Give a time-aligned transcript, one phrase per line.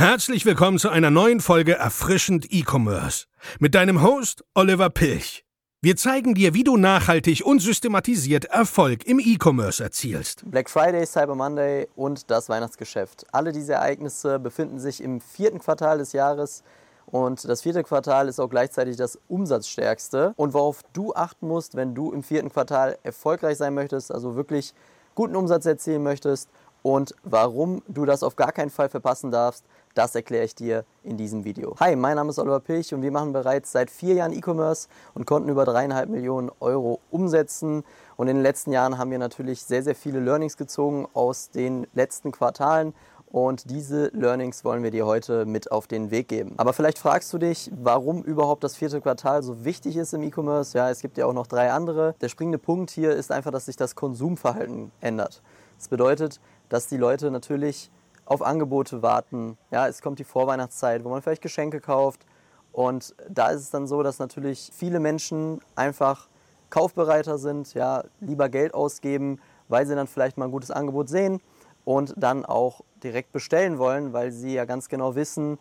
[0.00, 3.26] Herzlich willkommen zu einer neuen Folge Erfrischend E-Commerce
[3.58, 5.44] mit deinem Host Oliver Pilch.
[5.82, 10.50] Wir zeigen dir, wie du nachhaltig und systematisiert Erfolg im E-Commerce erzielst.
[10.50, 13.26] Black Friday, Cyber Monday und das Weihnachtsgeschäft.
[13.30, 16.62] Alle diese Ereignisse befinden sich im vierten Quartal des Jahres
[17.04, 20.32] und das vierte Quartal ist auch gleichzeitig das umsatzstärkste.
[20.36, 24.72] Und worauf du achten musst, wenn du im vierten Quartal erfolgreich sein möchtest, also wirklich
[25.14, 26.48] guten Umsatz erzielen möchtest
[26.82, 29.64] und warum du das auf gar keinen Fall verpassen darfst,
[29.94, 31.74] das erkläre ich dir in diesem Video.
[31.80, 35.26] Hi, mein Name ist Oliver Pilch und wir machen bereits seit vier Jahren E-Commerce und
[35.26, 37.84] konnten über dreieinhalb Millionen Euro umsetzen.
[38.16, 41.86] Und in den letzten Jahren haben wir natürlich sehr, sehr viele Learnings gezogen aus den
[41.94, 42.94] letzten Quartalen.
[43.26, 46.54] Und diese Learnings wollen wir dir heute mit auf den Weg geben.
[46.56, 50.76] Aber vielleicht fragst du dich, warum überhaupt das vierte Quartal so wichtig ist im E-Commerce.
[50.76, 52.16] Ja, es gibt ja auch noch drei andere.
[52.20, 55.42] Der springende Punkt hier ist einfach, dass sich das Konsumverhalten ändert.
[55.78, 57.90] Das bedeutet, dass die Leute natürlich
[58.30, 59.58] auf Angebote warten.
[59.72, 62.24] Ja, es kommt die Vorweihnachtszeit, wo man vielleicht Geschenke kauft.
[62.70, 66.28] Und da ist es dann so, dass natürlich viele Menschen einfach
[66.70, 71.40] kaufbereiter sind, ja, lieber Geld ausgeben, weil sie dann vielleicht mal ein gutes Angebot sehen
[71.84, 75.58] und dann auch direkt bestellen wollen, weil sie ja ganz genau wissen,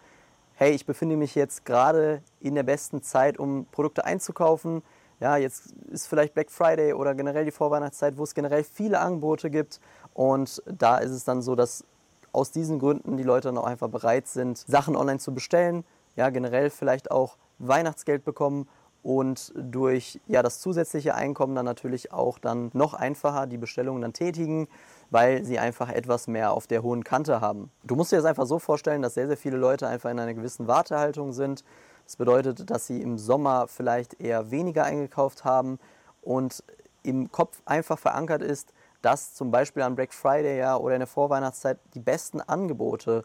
[0.53, 4.83] hey, ich befinde mich jetzt gerade in der besten Zeit, um Produkte einzukaufen.
[5.19, 9.49] Ja, jetzt ist vielleicht Black Friday oder generell die Vorweihnachtszeit, wo es generell viele Angebote
[9.49, 9.79] gibt.
[10.13, 11.83] Und da ist es dann so, dass
[12.31, 15.83] aus diesen Gründen die Leute dann auch einfach bereit sind, Sachen online zu bestellen,
[16.15, 18.67] ja, generell vielleicht auch Weihnachtsgeld bekommen
[19.01, 24.13] und durch ja, das zusätzliche Einkommen dann natürlich auch dann noch einfacher die Bestellungen dann
[24.13, 24.67] tätigen,
[25.09, 27.71] weil sie einfach etwas mehr auf der hohen Kante haben.
[27.83, 30.33] Du musst dir das einfach so vorstellen, dass sehr, sehr viele Leute einfach in einer
[30.33, 31.63] gewissen Wartehaltung sind.
[32.05, 35.79] Das bedeutet, dass sie im Sommer vielleicht eher weniger eingekauft haben
[36.21, 36.63] und
[37.03, 41.07] im Kopf einfach verankert ist, dass zum Beispiel am Black Friday ja oder in der
[41.07, 43.23] Vorweihnachtszeit die besten Angebote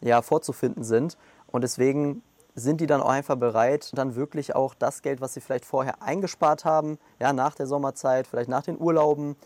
[0.00, 1.16] ja vorzufinden sind.
[1.48, 2.22] Und deswegen
[2.54, 6.02] sind die dann auch einfach bereit, dann wirklich auch das Geld, was sie vielleicht vorher
[6.02, 9.36] eingespart haben, ja, nach der Sommerzeit, vielleicht nach den Urlauben,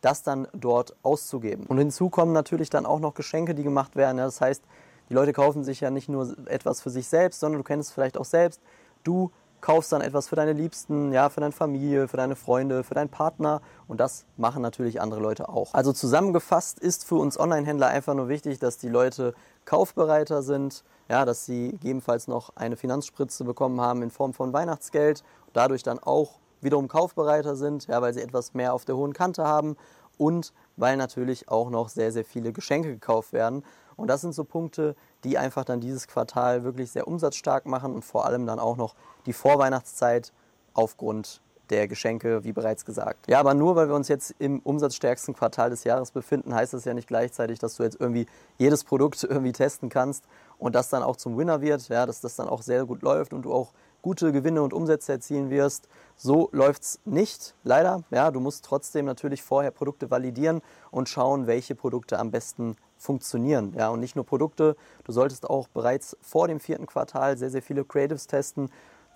[0.00, 1.66] das dann dort auszugeben.
[1.66, 4.18] Und hinzu kommen natürlich dann auch noch Geschenke, die gemacht werden.
[4.18, 4.62] Ja, das heißt,
[5.08, 7.94] die Leute kaufen sich ja nicht nur etwas für sich selbst, sondern du kennst es
[7.94, 8.60] vielleicht auch selbst.
[9.02, 12.94] Du kaufst dann etwas für deine Liebsten, ja, für deine Familie, für deine Freunde, für
[12.94, 15.74] deinen Partner und das machen natürlich andere Leute auch.
[15.74, 19.34] Also zusammengefasst ist für uns Online-Händler einfach nur wichtig, dass die Leute
[19.64, 25.22] kaufbereiter sind, ja, dass sie gegebenenfalls noch eine Finanzspritze bekommen haben in Form von Weihnachtsgeld,
[25.52, 29.44] dadurch dann auch wiederum kaufbereiter sind, ja, weil sie etwas mehr auf der hohen Kante
[29.44, 29.76] haben
[30.18, 33.64] und weil natürlich auch noch sehr, sehr viele Geschenke gekauft werden.
[34.00, 38.04] Und das sind so Punkte, die einfach dann dieses Quartal wirklich sehr umsatzstark machen und
[38.04, 38.94] vor allem dann auch noch
[39.26, 40.32] die Vorweihnachtszeit
[40.74, 43.28] aufgrund der Geschenke, wie bereits gesagt.
[43.28, 46.84] Ja, aber nur weil wir uns jetzt im umsatzstärksten Quartal des Jahres befinden, heißt das
[46.84, 48.26] ja nicht gleichzeitig, dass du jetzt irgendwie
[48.58, 50.24] jedes Produkt irgendwie testen kannst
[50.58, 53.32] und das dann auch zum Winner wird, ja, dass das dann auch sehr gut läuft
[53.32, 53.72] und du auch
[54.02, 55.88] gute Gewinne und Umsätze erzielen wirst.
[56.16, 58.02] So läuft es nicht, leider.
[58.10, 63.74] Ja, du musst trotzdem natürlich vorher Produkte validieren und schauen, welche Produkte am besten funktionieren.
[63.76, 67.62] Ja, und nicht nur Produkte, du solltest auch bereits vor dem vierten Quartal sehr, sehr
[67.62, 68.70] viele Creatives testen,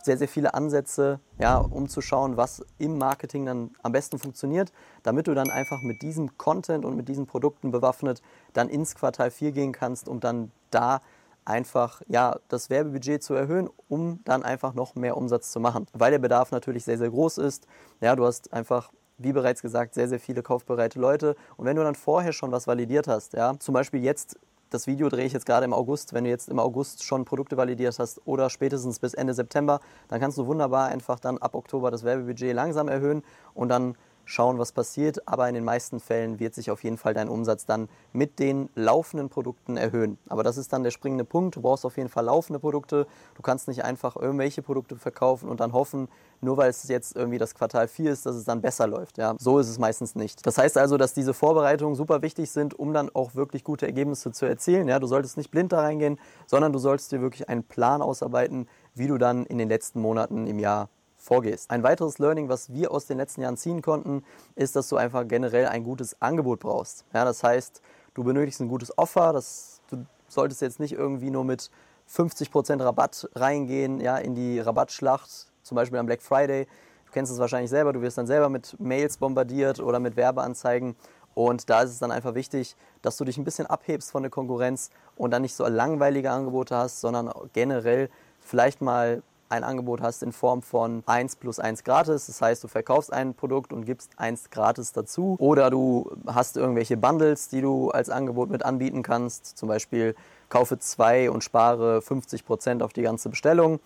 [0.04, 4.70] sehr, sehr viele Ansätze, ja, um zu schauen, was im Marketing dann am besten funktioniert,
[5.02, 8.20] damit du dann einfach mit diesem Content und mit diesen Produkten bewaffnet
[8.52, 11.00] dann ins Quartal 4 gehen kannst, um dann da
[11.44, 15.86] einfach ja, das Werbebudget zu erhöhen, um dann einfach noch mehr Umsatz zu machen.
[15.92, 17.66] Weil der Bedarf natürlich sehr, sehr groß ist.
[18.00, 21.36] Ja, du hast einfach wie bereits gesagt, sehr, sehr viele kaufbereite Leute.
[21.56, 24.38] Und wenn du dann vorher schon was validiert hast, ja, zum Beispiel jetzt,
[24.70, 27.56] das Video drehe ich jetzt gerade im August, wenn du jetzt im August schon Produkte
[27.56, 31.90] validiert hast oder spätestens bis Ende September, dann kannst du wunderbar einfach dann ab Oktober
[31.90, 33.22] das Werbebudget langsam erhöhen
[33.54, 35.26] und dann schauen, was passiert.
[35.28, 38.68] Aber in den meisten Fällen wird sich auf jeden Fall dein Umsatz dann mit den
[38.74, 40.18] laufenden Produkten erhöhen.
[40.28, 41.56] Aber das ist dann der springende Punkt.
[41.56, 43.06] Du brauchst auf jeden Fall laufende Produkte.
[43.34, 46.08] Du kannst nicht einfach irgendwelche Produkte verkaufen und dann hoffen,
[46.40, 49.18] nur weil es jetzt irgendwie das Quartal 4 ist, dass es dann besser läuft.
[49.18, 50.46] Ja, so ist es meistens nicht.
[50.46, 54.32] Das heißt also, dass diese Vorbereitungen super wichtig sind, um dann auch wirklich gute Ergebnisse
[54.32, 54.88] zu erzielen.
[54.88, 58.68] Ja, du solltest nicht blind da reingehen, sondern du solltest dir wirklich einen Plan ausarbeiten,
[58.94, 60.88] wie du dann in den letzten Monaten im Jahr
[61.24, 61.70] vorgehst.
[61.70, 64.22] Ein weiteres Learning, was wir aus den letzten Jahren ziehen konnten,
[64.54, 67.04] ist, dass du einfach generell ein gutes Angebot brauchst.
[67.14, 67.80] Ja, das heißt,
[68.12, 71.70] du benötigst ein gutes Offer, das, du solltest jetzt nicht irgendwie nur mit
[72.14, 76.66] 50% Rabatt reingehen, ja, in die Rabattschlacht, zum Beispiel am Black Friday.
[77.06, 80.94] Du kennst es wahrscheinlich selber, du wirst dann selber mit Mails bombardiert oder mit Werbeanzeigen.
[81.34, 84.30] Und da ist es dann einfach wichtig, dass du dich ein bisschen abhebst von der
[84.30, 88.08] Konkurrenz und dann nicht so langweilige Angebote hast, sondern generell
[88.40, 89.22] vielleicht mal
[89.54, 92.26] ein Angebot hast in Form von 1 plus 1 gratis.
[92.26, 95.36] Das heißt, du verkaufst ein Produkt und gibst 1 gratis dazu.
[95.38, 99.56] Oder du hast irgendwelche Bundles, die du als Angebot mit anbieten kannst.
[99.56, 100.14] Zum Beispiel
[100.48, 103.80] kaufe zwei und spare 50% auf die ganze Bestellung.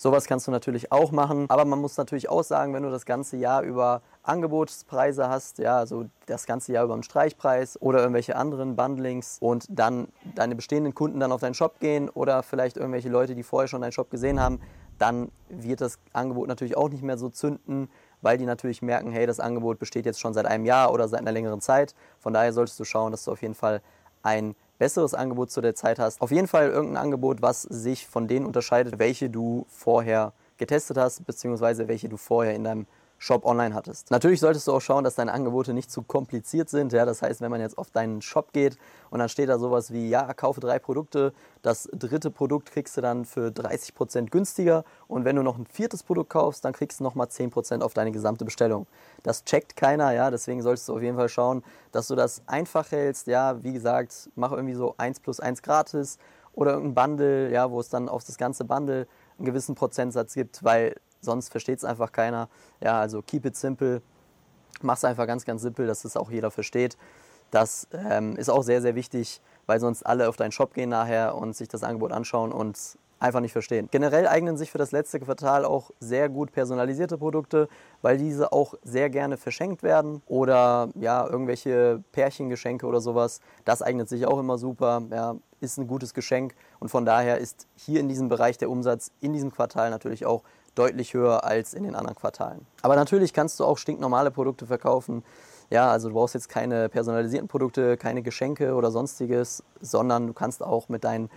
[0.00, 3.04] Sowas kannst du natürlich auch machen, aber man muss natürlich auch sagen, wenn du das
[3.04, 8.36] ganze Jahr über Angebotspreise hast, ja, also das ganze Jahr über einen Streichpreis oder irgendwelche
[8.36, 10.06] anderen Bundlings und dann
[10.36, 13.80] deine bestehenden Kunden dann auf deinen Shop gehen oder vielleicht irgendwelche Leute, die vorher schon
[13.80, 14.60] deinen Shop gesehen haben,
[14.98, 17.88] dann wird das Angebot natürlich auch nicht mehr so zünden,
[18.20, 21.20] weil die natürlich merken, hey, das Angebot besteht jetzt schon seit einem Jahr oder seit
[21.20, 21.94] einer längeren Zeit.
[22.18, 23.80] Von daher solltest du schauen, dass du auf jeden Fall
[24.22, 26.20] ein besseres Angebot zu der Zeit hast.
[26.20, 31.24] Auf jeden Fall irgendein Angebot, was sich von denen unterscheidet, welche du vorher getestet hast,
[31.26, 32.86] beziehungsweise welche du vorher in deinem
[33.18, 34.10] Shop online hattest.
[34.12, 36.92] Natürlich solltest du auch schauen, dass deine Angebote nicht zu kompliziert sind.
[36.92, 38.78] Ja, das heißt, wenn man jetzt auf deinen Shop geht
[39.10, 41.32] und dann steht da sowas wie, ja, kaufe drei Produkte,
[41.62, 45.66] das dritte Produkt kriegst du dann für 30 Prozent günstiger und wenn du noch ein
[45.66, 48.86] viertes Produkt kaufst, dann kriegst du nochmal 10% auf deine gesamte Bestellung.
[49.24, 52.92] Das checkt keiner, ja, deswegen solltest du auf jeden Fall schauen, dass du das einfach
[52.92, 53.26] hältst.
[53.26, 56.18] Ja, wie gesagt, mach irgendwie so 1 plus 1 gratis
[56.52, 60.62] oder irgendein Bundle, ja, wo es dann auf das ganze Bundle einen gewissen Prozentsatz gibt,
[60.62, 62.48] weil sonst versteht es einfach keiner.
[62.80, 64.02] Ja, also keep it simple.
[64.82, 66.96] Mach es einfach ganz, ganz simpel, dass es auch jeder versteht.
[67.50, 71.34] Das ähm, ist auch sehr, sehr wichtig, weil sonst alle auf deinen Shop gehen nachher
[71.34, 72.78] und sich das Angebot anschauen und
[73.20, 73.88] einfach nicht verstehen.
[73.90, 77.68] Generell eignen sich für das letzte Quartal auch sehr gut personalisierte Produkte,
[78.02, 83.40] weil diese auch sehr gerne verschenkt werden oder ja, irgendwelche Pärchengeschenke oder sowas.
[83.64, 87.66] Das eignet sich auch immer super, ja, ist ein gutes Geschenk und von daher ist
[87.74, 90.44] hier in diesem Bereich der Umsatz in diesem Quartal natürlich auch
[90.78, 92.66] deutlich höher als in den anderen Quartalen.
[92.82, 95.24] Aber natürlich kannst du auch stinknormale Produkte verkaufen.
[95.70, 100.62] Ja, also du brauchst jetzt keine personalisierten Produkte, keine Geschenke oder sonstiges, sondern du kannst
[100.62, 101.28] auch mit deinen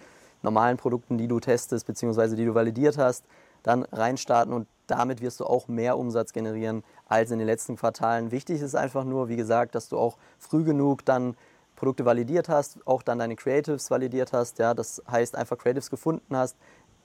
[0.41, 2.35] normalen Produkten, die du testest bzw.
[2.35, 3.25] die du validiert hast,
[3.63, 8.31] dann reinstarten und damit wirst du auch mehr Umsatz generieren als in den letzten Quartalen.
[8.31, 11.35] Wichtig ist einfach nur, wie gesagt, dass du auch früh genug dann
[11.75, 14.59] Produkte validiert hast, auch dann deine Creatives validiert hast.
[14.59, 16.55] Ja, das heißt einfach Creatives gefunden hast,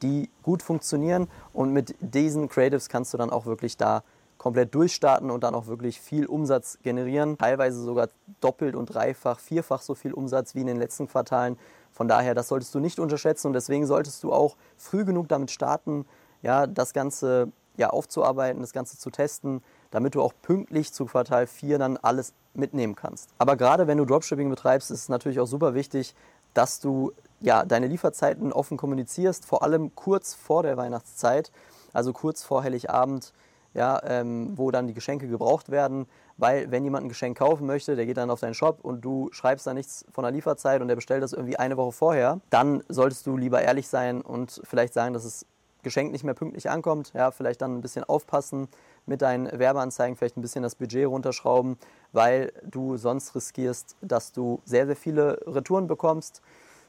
[0.03, 4.03] die gut funktionieren und mit diesen Creatives kannst du dann auch wirklich da
[4.39, 7.39] komplett durchstarten und dann auch wirklich viel Umsatz generieren.
[7.39, 8.09] Teilweise sogar
[8.41, 11.59] doppelt und dreifach, vierfach so viel Umsatz wie in den letzten Quartalen.
[11.93, 15.51] Von daher, das solltest du nicht unterschätzen und deswegen solltest du auch früh genug damit
[15.51, 16.05] starten,
[16.43, 21.47] ja, das Ganze ja, aufzuarbeiten, das Ganze zu testen, damit du auch pünktlich zu Quartal
[21.47, 23.31] 4 dann alles mitnehmen kannst.
[23.39, 26.15] Aber gerade wenn du Dropshipping betreibst, ist es natürlich auch super wichtig,
[26.55, 31.51] dass du ja, deine Lieferzeiten offen kommunizierst, vor allem kurz vor der Weihnachtszeit,
[31.93, 33.33] also kurz vor Heiligabend,
[33.75, 36.07] ja, ähm, wo dann die Geschenke gebraucht werden,
[36.39, 39.29] weil wenn jemand ein Geschenk kaufen möchte, der geht dann auf deinen Shop und du
[39.33, 42.83] schreibst da nichts von der Lieferzeit und der bestellt das irgendwie eine Woche vorher, dann
[42.89, 45.47] solltest du lieber ehrlich sein und vielleicht sagen, dass das
[45.83, 48.69] Geschenk nicht mehr pünktlich ankommt, ja, vielleicht dann ein bisschen aufpassen
[49.05, 51.77] mit deinen Werbeanzeigen, vielleicht ein bisschen das Budget runterschrauben,
[52.13, 56.43] weil du sonst riskierst, dass du sehr, sehr viele Retouren bekommst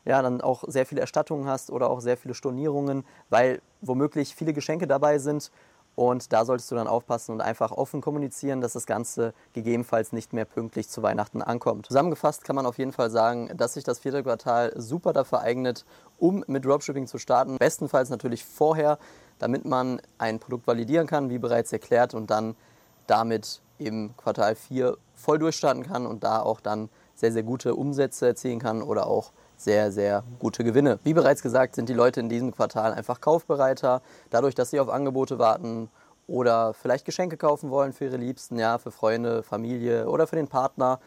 [0.08, 4.54] ja, dann auch sehr viele Erstattungen hast oder auch sehr viele Stornierungen, weil womöglich viele
[4.54, 5.52] Geschenke dabei sind.
[5.96, 10.32] Und da solltest du dann aufpassen und einfach offen kommunizieren, dass das Ganze gegebenenfalls nicht
[10.32, 11.88] mehr pünktlich zu Weihnachten ankommt.
[11.88, 15.86] Zusammengefasst kann man auf jeden Fall sagen, dass sich das vierte Quartal super dafür eignet,
[16.20, 17.58] um mit Dropshipping zu starten.
[17.58, 19.00] Bestenfalls natürlich vorher,
[19.40, 22.56] damit man ein Produkt validieren kann, wie bereits erklärt, und dann
[23.08, 28.28] damit im Quartal 4 voll durchstarten kann und da auch dann sehr, sehr gute Umsätze
[28.28, 31.00] erzielen kann oder auch sehr, sehr gute Gewinne.
[31.04, 34.90] Wie bereits gesagt, sind die Leute in diesem Quartal einfach kaufbereiter, dadurch, dass sie auf
[34.90, 35.90] Angebote warten
[36.28, 40.48] oder vielleicht Geschenke kaufen wollen für ihre Liebsten, ja, für Freunde, Familie oder für den
[40.48, 41.00] Partner.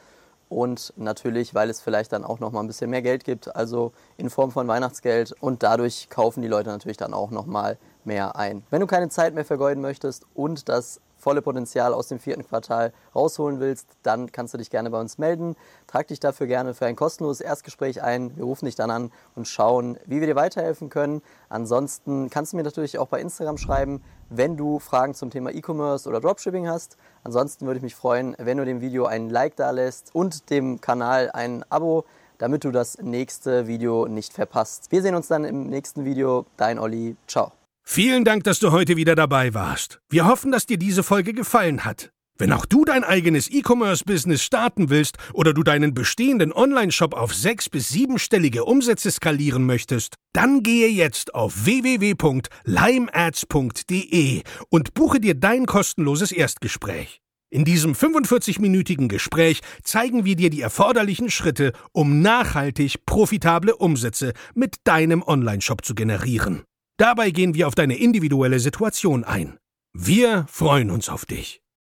[0.49, 3.93] Und natürlich, weil es vielleicht dann auch noch mal ein bisschen mehr Geld gibt, also
[4.17, 5.33] in Form von Weihnachtsgeld.
[5.41, 8.65] Und dadurch kaufen die Leute natürlich dann auch noch mal mehr ein.
[8.71, 12.93] Wenn du keine Zeit mehr vergeuden möchtest und das volle Potenzial aus dem vierten Quartal
[13.15, 15.57] rausholen willst, dann kannst du dich gerne bei uns melden.
[15.87, 18.37] Trag dich dafür gerne für ein kostenloses Erstgespräch ein.
[18.37, 21.23] Wir rufen dich dann an und schauen, wie wir dir weiterhelfen können.
[21.49, 26.09] Ansonsten kannst du mir natürlich auch bei Instagram schreiben, wenn du Fragen zum Thema E-Commerce
[26.09, 26.97] oder Dropshipping hast.
[27.25, 30.81] Ansonsten würde ich mich freuen, wenn du dem Video einen Like da lässt und dem
[30.81, 32.05] Kanal ein Abo,
[32.39, 34.91] damit du das nächste Video nicht verpasst.
[34.91, 36.47] Wir sehen uns dann im nächsten Video.
[36.57, 37.17] Dein Olli.
[37.27, 37.60] Ciao.
[37.83, 40.01] Vielen Dank, dass du heute wieder dabei warst.
[40.09, 42.13] Wir hoffen, dass dir diese Folge gefallen hat.
[42.41, 47.69] Wenn auch du dein eigenes E-Commerce-Business starten willst oder du deinen bestehenden Online-Shop auf sechs-
[47.69, 56.33] bis siebenstellige Umsätze skalieren möchtest, dann gehe jetzt auf www.limeads.de und buche dir dein kostenloses
[56.33, 57.21] Erstgespräch.
[57.51, 64.77] In diesem 45-minütigen Gespräch zeigen wir dir die erforderlichen Schritte, um nachhaltig profitable Umsätze mit
[64.85, 66.63] deinem Online-Shop zu generieren.
[67.01, 69.57] Dabei gehen wir auf deine individuelle Situation ein.
[69.95, 71.63] Wir freuen uns auf dich.